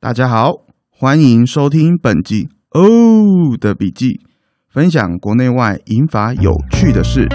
[0.00, 0.60] 大家好，
[0.90, 4.20] 欢迎收听本集哦的笔记，
[4.68, 7.26] 分享国内外银法有趣的事。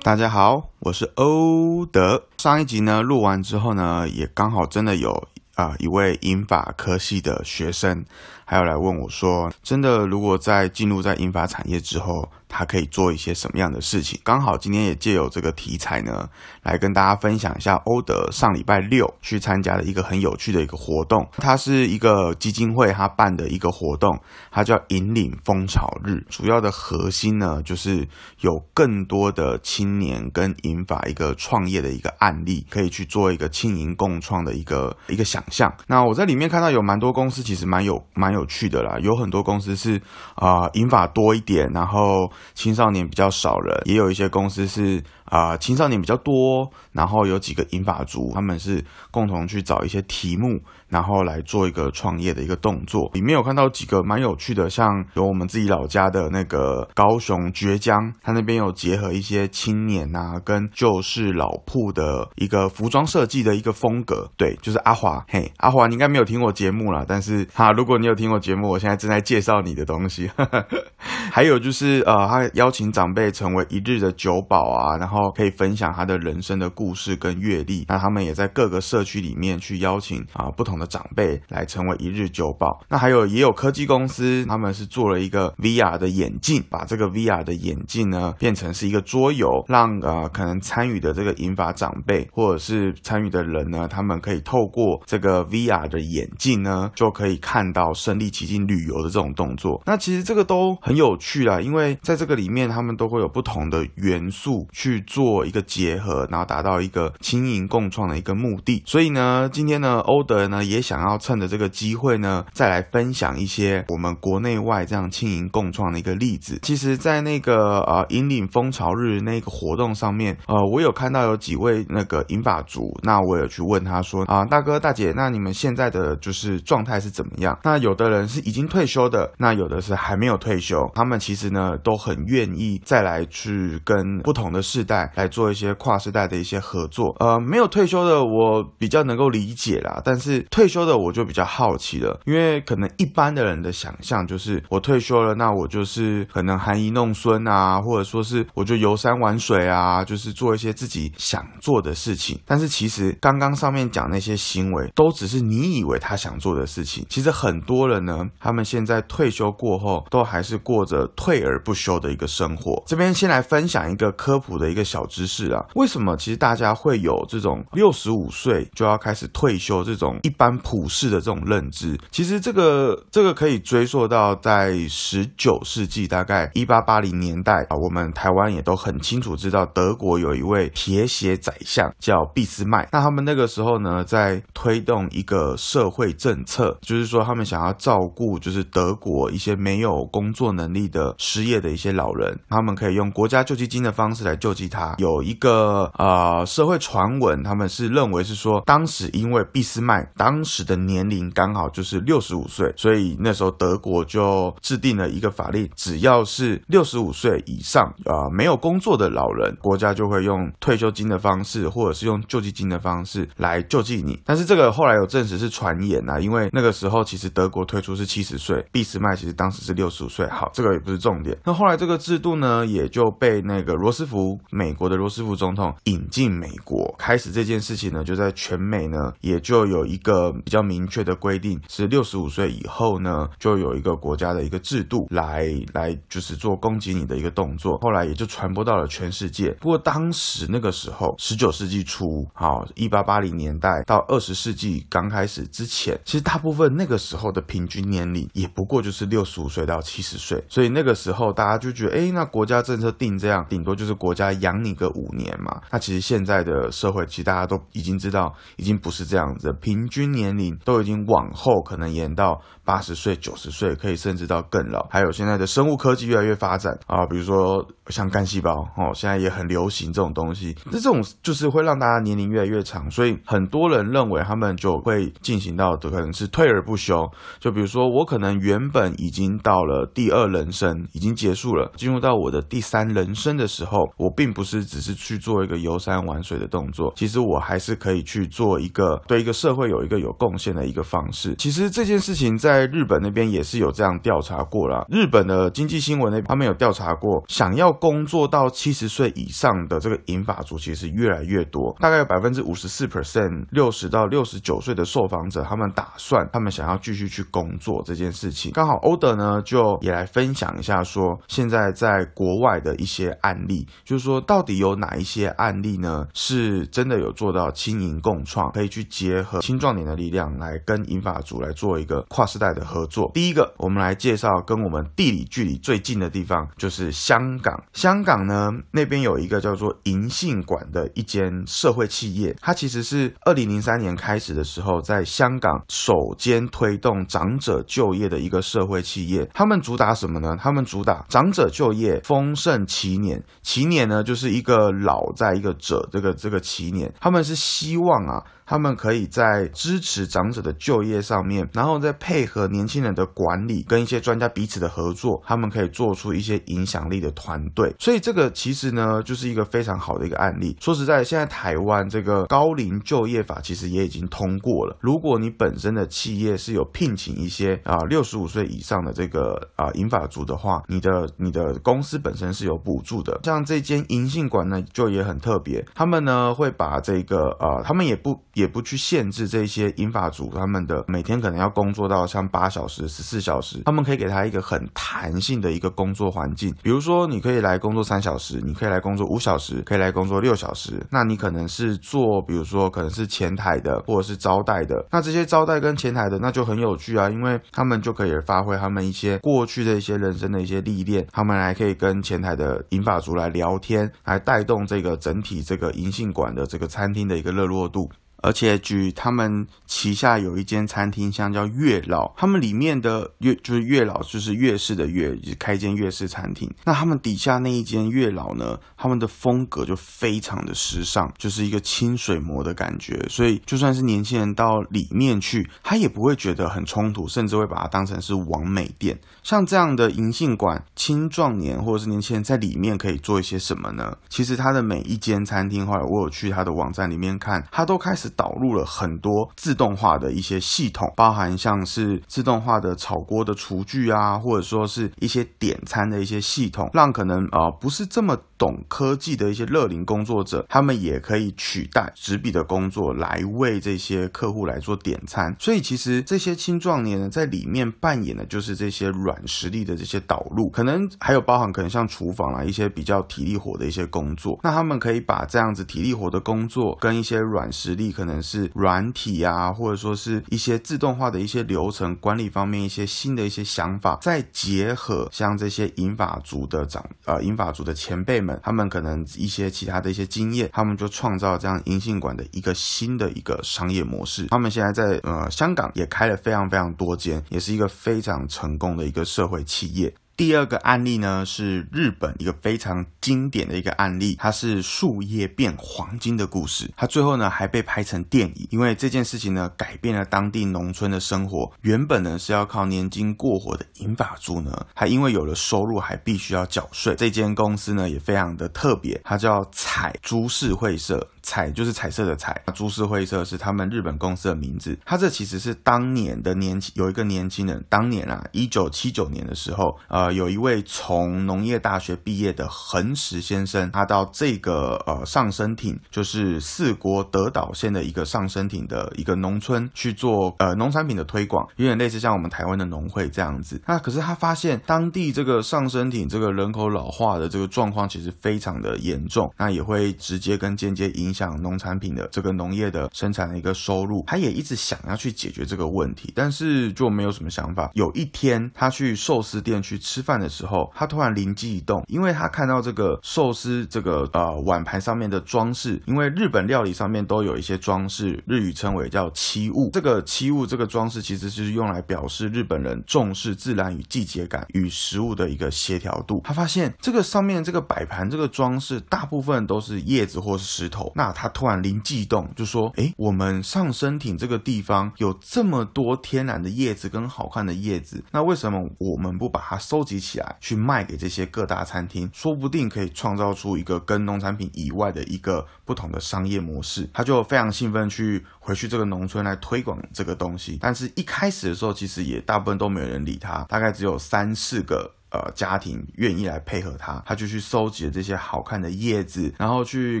[0.04, 2.28] 大家好，我是欧德。
[2.38, 5.26] 上一集呢录完之后呢，也刚好真的有
[5.56, 8.04] 啊、一位英法科系的学生，
[8.52, 14.20] 还有来问我说，真的如果在进入在银法产业之后，他可以做一些什么样的事情？
[14.22, 16.28] 刚好今天也借由这个题材呢，
[16.62, 21.26] 来跟大家分享一下欧德上礼拜六去参加的一个很有趣的一个活动。
[21.38, 26.22] 它是一个基金会他办的一个活动，它叫引领风潮日。
[26.28, 28.06] 主要的核心呢，就是
[28.40, 35.74] 有更多的青年跟银发一个创业的一个案例，可以去做一个轻盈共创的一个一个想象。
[35.86, 38.98] 那我在里面看到有蛮多公司，其实蛮有蛮有有趣的啦。
[39.00, 40.02] 有很多公司是
[40.34, 50.60] 啊、银发多一点，然后青少年比较少人，也有一些公司是啊、青少年比较多，然后有几个银发族，他们是共同去找一些题目，
[50.92, 53.10] 然后来做一个创业的一个动作。
[53.14, 64.30] 里面有看到几个蛮有趣的，像有我们自己老家的那个高雄倔江，他那边有结合一些青年啊跟旧式老铺的一个服装设计的一个风格。
[64.36, 70.30] 对，就是阿华，嘿，阿华，你应该没有听我节目啦，但是哈，如果你有听我节目，我现在正在介绍你的东西。
[71.32, 77.86] 还有就是呃，他邀请长辈成为一日的酒保啊，然后可以分享他的人生的故事跟阅历。
[77.88, 82.84] 那他们也在各个社区里面去邀请啊不同的长辈来成为一日酒保。
[82.88, 99.80] 那还有也有科技公司，他们是做了一个 VR 的眼镜，把这个 VR 的眼镜呢变成是一个桌游，让呃可能参与的这个银发长辈或者是参与的人呢，他们可以透过这个 VR 的眼镜呢，就可以看到身临其境旅游的这种动作。
[99.86, 108.82] 那其实这个都很有趣啦，因为在这个里面，他们都会有不同的元素去做一个结合，然后达到一个轻盈共创的一个目的。
[108.86, 116.58] 所以呢，今天呢，欧德呢也也想要趁着这个机会呢，再来分享一些我们国内外这样轻盈共创的一个例子。
[116.62, 127.58] 其实，在那个呃引领风潮日那个活动上面，呃，我有看到有几位那个银发族，那我有去问他说啊、大哥大姐，那你们现在的就是状态是怎么样？
[127.62, 137.14] 那有的人是已经退休的，那有的是还没有退休，他们其实呢都很愿意再来去跟不同的世代来做一些跨世代的一些合作。
[137.20, 152.40] 呃，没有退休的我比较能够理解啦，但是退退休的我就比较好奇了，因为可能一般的人的想象就是我退休了，那我就是可能含饴弄孙啊，或者说是我就游山玩水啊，就是做一些自己想做的事情。
[152.46, 157.04] 但是其实刚刚上面讲那些行为，都只是你以为他想做的事情。
[157.08, 162.80] 其实很多人呢，他们现在退休过后，都还是过着退而不休的一个生活。
[162.86, 171.98] 这边先来分享一个科普的一个小知识啊，为什么其实大家会有这种六十五岁就要开始退休这种一般普世的这种认知？
[172.10, 182.88] 其实这个这个可以追溯到在十九世纪，大概一八八零年代啊，我们台湾也都很清楚知道，德国有一位铁血宰相叫俾斯麦。
[182.92, 194.94] 那他们那个时候呢，在推动一个社会政策，就是说他们想要照顾就是德国一些没有工作能力的失业的一些老人，他们可以用国家救济金的方式来救济他。
[194.98, 214.18] 有一个呃社会传闻，他们是认为是说，当时因为俾斯麦当当时的年龄刚好就是六十五岁，所以那时候德国就制定了一个法令，只要是六十五岁以上啊、没有工作的老人，国家就会用退休金的方式，或者是用救济金的方式来救济你。
[214.24, 220.26] 但是这个后来有证实是传言啊，因为那个时候其实德国推出是七十岁，俾斯麦其实当时是六十五岁。
[220.28, 221.36] 好，这个也不是重点。
[221.44, 237.78] 那后来这个制度呢，也就被那个罗斯福，美国的罗斯福总统引进美国，开始这件事情呢，就在全美呢，也就有一个比较明确的规定，是六十五岁以后呢，就有一个国家的一个制度来来就是做攻击你的一个动作。
[237.78, 239.50] 后来也就传播到了全世界。
[239.60, 255.60] 不过当时那个时候，十九世纪初，好，一八八零年代到二十世纪刚开始之前，其实大部分那个时候的平均年龄也不过就是六十五岁到七十岁，所以那个时候大家就觉得，哎，那国家政策定这样，顶多就是国家养你个五年嘛。
[255.70, 264.86] 那其实现在的社会，其实大家都已经知道，已经不是这样子，平均年龄都已经往后可能延到八十岁、九十岁，可以甚至到更老。
[264.90, 270.54] 还有现在的生物科技越来越发展啊，比如说像干细胞哦，现在也很流行这种东西。
[270.66, 277.10] 那这种就是会让大家年龄越来越长，所以很多人认为他们就会进行到的可能是退而不休。
[277.40, 291.34] 就比如说我可能原本已经到了第二人生，已经结束了，进入到我的第三人生的时候，我并不是只是去做一个游山玩水的动作，其实我还是可以去做一个对一个社会有一个有贡献的一个方式。
[291.36, 294.86] 其实这件事情在日本那边也是有这样调查过了。
[294.90, 308.52] 日本的经济新闻那边他们有调查过，想要工作到七十岁以上的这个银发族其实越来越多，大概有百分之五十四 percent 六十到六十九岁的受访者，他们打算他们想要继续去工作这件事情。
[308.52, 323.10] 刚好欧德呢就也来分享一下，说现在在国外的一些案例，就是说到底有哪一些案例呢是真的有做到轻盈共创，可以去结合青壮年的力量来跟银发族来做一个跨世代的合作。
[323.14, 327.62] 第一个，我们来介绍跟我们地理距离最近的地方，就是香港。
[327.72, 339.28] 香港呢那边有一个叫做银杏馆的一间社会企业，它其实是二零零三年开始的时候，在香港首间推动长者就业的一个社会企业。
[339.34, 340.36] 他们主打什么呢？
[340.38, 348.22] 他们主打长者就业丰盛祈年，祈年呢就是一个老在一个者这个这个祈年，他们是希望啊。
[348.44, 357.74] 他们可以在支持长者的就业上面，然后再配合年轻人的管理，跟一些专家彼此的合作，他们可以做出一些影响力的团队。
[357.78, 360.56] 所以这个其实呢，就是一个非常好的一个案例。
[360.60, 364.76] 说实在，现在台湾这个高龄就业法其实也已经通过了。
[364.80, 373.20] 如果你本身的企业是有聘请一些啊六十五岁以上的这个啊银发族的话，你的你的公司本身是有补助的。
[373.24, 378.22] 像这间银杏馆呢，就也很特别，他们呢会把这个啊，他们也不。
[378.34, 386.54] 也不去限制这些英法族他们的每天可能要工作到像八小时、十四小时，他们可以给他一个很弹性的一个工作环境。
[386.62, 390.84] 比如说，你可以来工作三小时，你可以来工作五小时，可以来工作六小时。
[390.90, 394.84] 那你可能是做，比如说可能是前台的，或者是招待的。
[394.90, 407.90] 那这些招待跟前台的，那就很有趣啊，因为他们就可以发挥他们一些过去的一些人生的一些历练，他们还可以跟前台的银发族来聊天，来带动这个整体这个银杏馆的这个餐厅的一个热络度。
[408.22, 416.48] 而且据他们旗下有一间餐厅，像叫月老，他们里面的月就是月老，就是月式的月，开间月式餐厅。
[416.64, 423.04] 那他们底下那一间月老呢，他们的风格就非常的时尚，就是一个清水模的感觉。
[423.08, 428.96] 所以就算是年轻人到里面去，他也不会觉得很冲突，甚至会把它当成是完美店。
[429.24, 433.96] 像这样的银杏馆，青壮年或者是年轻人在里面可以做一些什么呢？
[434.08, 438.11] 其实他的每一间餐厅，后来我有去他的网站里面看，他都开始。
[438.16, 455.34] 导入了很多自动化的一些系统，包含像是自动化的炒锅的厨具啊，或者说是一些点餐的一些系统，让可能啊不是这么懂科技的一些乐龄工作者，他们也可以取代纸笔的工作来为这些客户来做点餐。
[455.38, 468.01] 所以其实这些青壮年呢，在里面扮演的就是这些软实力的这些导入，可能还有包含可能像厨房啊一些比较体力活的一些工作，那他们可以把这样子体力活的工作跟一些软实力可。
[468.02, 484.26] 可能是软体啊，或者说是一些自动化的一些流程管理方面一些新的一些想法，再结合像这些银法族的长呃银法族的前辈们，他们可能一些其他的一些经验，他们就创造这样银杏馆的一个新的一个商业模式。
[484.26, 489.94] 他们现在在呃香港也开了非常非常多间，也是一个非常成功的一个社会企业。
[490.16, 496.70] 第二个案例呢，是日本一个非常经典的一个案例，它是树叶变黄金的故事。
[496.76, 501.50] 它最后呢还被拍成电影，因为这件事情呢改变了当地农村的生活。
[501.62, 506.94] 原本呢是要靠年金过活的银发族呢，还因为有了收入，还必须要缴税。
[506.94, 511.08] 这间公司呢也非常的特别，它叫彩株式会社。
[511.22, 514.76] 彩就是彩色的彩，株式会社是他们日本公司的名字。
[514.84, 533.62] 他这其实是当年的年轻有一个年轻人，当年啊，一九七九年的时候，呃，有一位从农业大学毕业的横石先生，他到这个呃上升町，就是四国德岛县的一个上升町的一个农村去做呃农产品的推广，有点类似像我们台湾的农会这样子。
[533.68, 541.11] 那可是他发现当地这个上升町这个人口老化的这个状况其实非常的严重，那也会直接跟间接影。
[541.12, 544.02] 影响农产品的这个农业的生产的一个收入。
[544.06, 547.70] 他也一直想要去解决这个问题，但是就没有什么想法。
[547.74, 559.68] 有一天，他去寿司店去吃饭的时候，他突然灵机一动，因为他看到这个寿司这个呃碗盘上面的装饰，因为日本料理上面都有一些装饰，日语称为叫漆物。
[559.70, 566.22] 这个漆物这个装饰其实就是用来表示日本人重视自然与季节感与食物的一个协调度。
[566.24, 582.10] 他发现这个上面这个摆盘这个装饰大部分都是叶子或是石头，那他突然灵机一动，就说：哎，我们上升艇这个地方有这么多天然的叶子跟好看的叶子，那为什么我们不把它收集起来去卖给这些各大餐厅？
[582.12, 586.88] 说不定可以创造出一个跟农产品以外的一个不同的商业模式。
[586.92, 594.92] 他就非常兴奋去回去这个农村来推广这个东西，但是一开始的时候其实也大部分都没有人理他，大概只有三四个。
[595.12, 600.00] 呃，家庭愿意来配合他，他就去收集了这些好看的叶子，然后去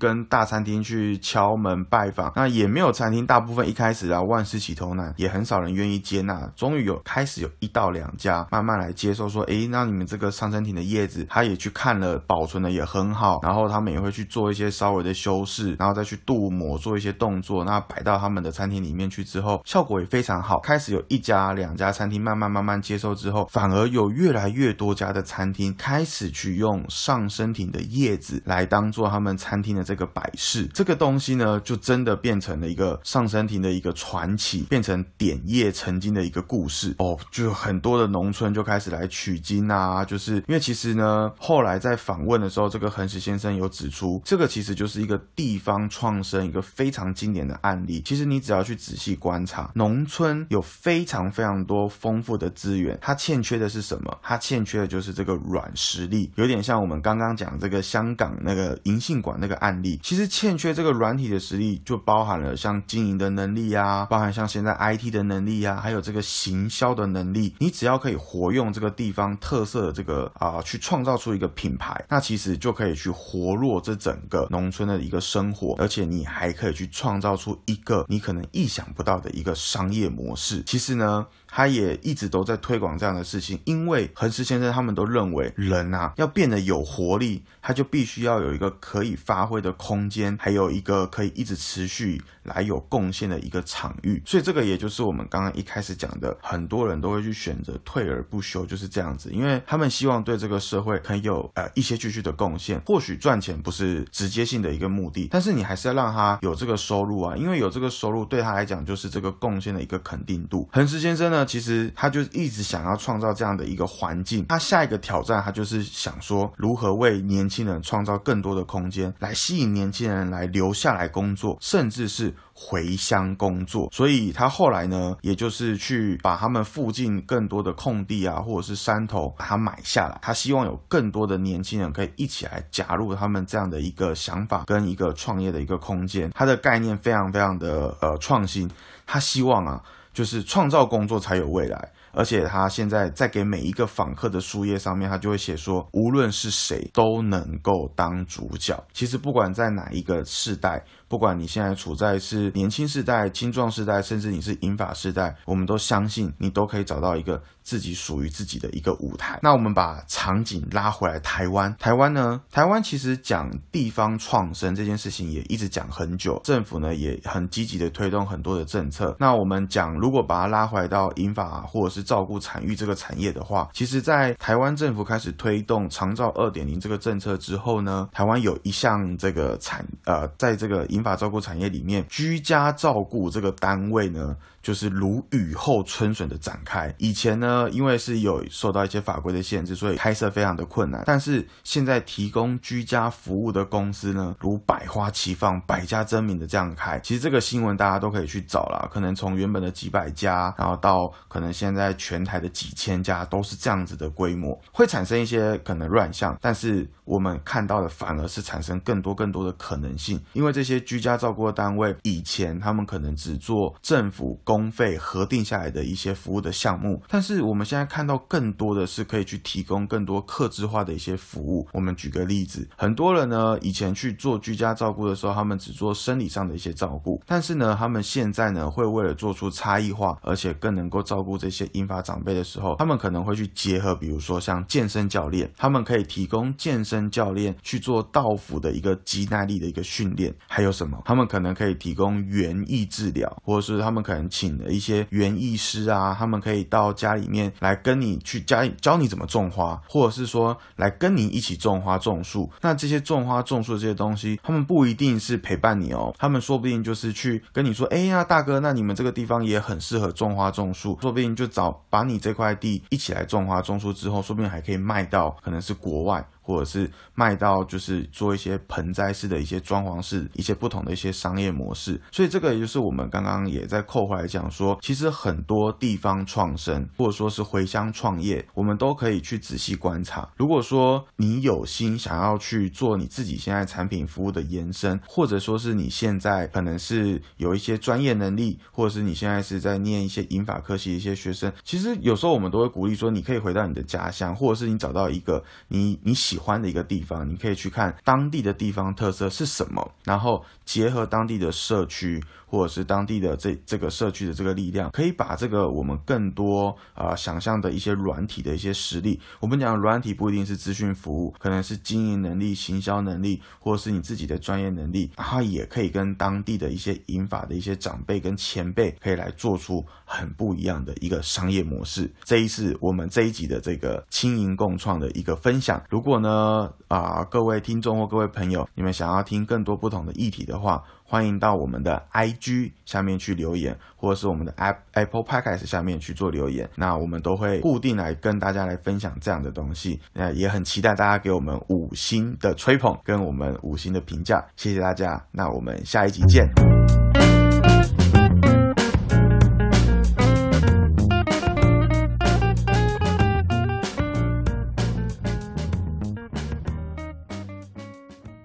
[0.00, 2.32] 跟大餐厅去敲门拜访。
[2.34, 6.50] 那也没有餐厅，大部分一开始啊万事起头难，也很少人愿意接纳。
[6.56, 20.58] 终于有开始有一到两家慢慢来接受，说，哎，那你们这个上餐厅的叶子，他也去看了，保存的也很好，然后他们也会去做一些稍微的修饰，然后再去镀膜做一些动作，那摆到他们的餐厅里面去之后，效果也非常好。
[20.60, 24.93] 开始有一家两家餐厅慢慢慢慢接受之后，反而有越来越多。
[24.94, 37.18] 家的餐厅开始去用上升亭的叶子来当做他们餐厅的这个摆饰，这个东西呢，就真的变成了一个上升亭的一个传奇，变成点叶成金的一个故事哦。
[37.32, 48.00] 就很多的农村就开始来取经啊，就是因为其实呢，后来在访问的时候，这个恒石先生有指出，这个其实就是一个地方创生一个非常经典的案例。
[48.04, 54.18] 其实你只要去仔细观察，农村有非常非常多丰富的资源，它欠缺的是什么？
[54.22, 54.83] 它欠缺。
[54.86, 59.98] 就是这个软实力，有点像我们刚刚讲这个香港那个银杏馆那个案例。
[60.02, 67.54] 其实欠缺这个软体的实力，就包含了像经营的能力啊，包含像现在 IT 的能力啊，还有这个行销的能力。
[67.58, 80.62] 你只要可以活用这个地方特色的这个啊，去创造出一个品牌，那其实就可以去活络这整个农村的一个生活，而且你还可以去创造出一个你可能意想不到的一个商业模式。
[80.64, 81.26] 其实呢。
[81.56, 94.20] 他也一直都在推广这样的事情，因为恒石先生他们都认为人啊要变得有活力，他就必须要有一个可以发挥的空间，还有一个可以一直持续来有贡献的一个场域。
[94.26, 102.80] 所以这个也就是我们刚刚一开始讲的，很多人都会去选择退而不休，就是这样子，因为他们希望对这个社会可以有呃一些继续的贡献。
[102.84, 110.68] 或许赚钱不是直接性的一个目的，但是你还是要让他有这个收入啊，因为有这个收入对他来讲就是这个贡献的一个肯定度。
[110.72, 111.43] 恒石先生呢？
[111.44, 114.44] 其实他就一直想要创造这样的一个环境。
[114.48, 123.88] 他下一个挑战，他就是想说如何为年轻人创造更多的空间，来吸引年轻人来留下来工作，甚至是回乡工作。
[123.92, 130.18] 所以他后来呢，也就是去把他们附近更多的空地啊，或者是山头，把它买下来。
[130.22, 136.30] 他希望有更多的年轻人可以一起来加入他们这样的一个想法跟一个创业的一个空间。
[136.34, 138.70] 他的概念非常非常的呃创新。
[139.06, 139.82] 他希望啊。
[140.14, 148.82] 就是创造工作才有未来，而且他现在在给每一个访客的书页上面，他就会写说，无论是谁都能够当主角。
[148.92, 150.84] 其实不管在哪一个世代。
[151.06, 159.38] 不管你现在处在是年轻世代、青壮世代，甚至你是银发世代，我们都相信你都可以找到一个自己属于自己的一个舞台。
[159.40, 162.40] 那我们把场景拉回来，台湾，台湾呢？
[162.50, 169.14] 台湾其实讲地方创生这件事情也一直讲很久，政府呢也很积极的推动很多的政策。
[169.20, 186.94] 那我们讲，如果把它拉回来到银发或者是照顾产育这个产业的话，其实，在台湾政府开始推动长照二点零这个政策之后呢，台湾有一项这个产呃，在这个银法照顾产业里面，居家照顾这个单位呢，就是如雨后春笋的展开。
[186.98, 191.02] 以前呢，因为是有受到一些法规的限制，所以开设非常的困难。
[191.06, 197.00] 但是现在提供居家服务的公司呢，如百花齐放、百家争鸣的这样开。
[197.00, 206.38] 其实这个新闻大家都可以去找了，可能从原本的几百家，然后到可能现在全台的几千家，都是这样子的规模，会产生一些可能乱象。
[206.40, 210.74] 但是我们看到的反而是产生更多更多的可能性，因为这些。
[210.84, 221.66] 居家照顾的单位，以前他们可能只做政府公费核定下来的一些服务的项目，但是我们现在看到更多的是可以去提供更多客制化的一些服务。
[221.72, 241.00] 我们举个例子，很多人呢以前去做居家照顾的时候，他们只做生理上的一些照顾，但是呢，他们现在呢会为了做出差异化，而且更能够照顾这些银发长辈的时候，他们可能会去结合，比如说像健身教练，他们可以提供健身教练去做道府的一个肌耐力的一个训练，还有什么？
[241.04, 252.50] 他们可能可以提供园艺治疗，或者是他们可能请了一些园艺师啊，他们可以到家里面来跟你去教教你怎么种花，或者是说来跟你一起种花种树。
[252.62, 266.26] 那这些种花种树的这些东西，他们不一定是陪伴你哦，他们说不定就是去跟你说，哎呀，大哥，那你们这个地方也很适合种花种树，说不定就找把你这块地一起来种花种树之后，说不定还可以卖到可能是国外。
[266.44, 280.28] 或者是卖到就是做一些盆栽式的一些装潢式一些不同的一些商业模式，所以这个也就是我们刚刚也在扣回来讲说，其实很多地方创生或者说是回乡创业，我们都可以去仔细观察。
[280.36, 296.33] 如果说你有心想要去做你自己现在产品服务的延伸，或者说是你现在可能是有一些专业能力，或者是你现在是在念一些英法科系的一些学生，其实有时候我们都会鼓励说，你可以回到你的家乡，或者是你找到一个你你喜。
[296.34, 302.20] 喜欢的一个地方，你可以去看当地的地方特色是什么，然后结合当地的社区。
[302.46, 309.20] 或者是当地的这这个社区的这个力量，可以把这个我们更多啊想象的一些软体的一些实力。
[309.40, 322.08] 我们讲软体不一定是资讯服务，可能是经营能力、行销能力，或者是你自己的专业能力，它也可以跟当地的一些引法的一些长辈跟前辈，可以来做出很不一样的一个商业模式。
[322.22, 325.82] 这一次我们这一集的这个轻盈共创的一个分享。
[325.90, 334.52] 如果呢啊各位听众或各位朋友，你们想要听更多不同的议题的话，欢迎到我们的 IG 下面去留言，或者是我们的
[334.92, 336.68] Apple Podcast 下面去做留言。
[336.74, 340.00] 那我们都会固定来跟大家来分享这样的东西。
[340.14, 345.22] 那也很期待大家给我们五星的吹捧跟我们五星的评价，谢谢大家。
[345.30, 347.03] 那我们下一集见。